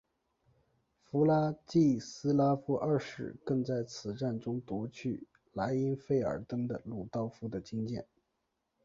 [1.03, 8.03] 弗拉季斯拉夫二世更在此战中夺去莱茵费尔登的鲁道夫的金剑。